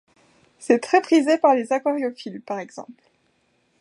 [0.57, 3.03] C’est très prisé par les aquariophiles, par exemple.